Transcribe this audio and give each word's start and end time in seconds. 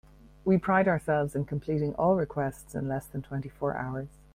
We 0.43 0.57
pride 0.57 0.87
ourselves 0.87 1.35
in 1.35 1.45
completing 1.45 1.93
all 1.93 2.15
requests 2.15 2.73
in 2.73 2.87
less 2.87 3.05
than 3.05 3.21
twenty 3.21 3.49
four 3.49 3.77
hours. 3.77 4.09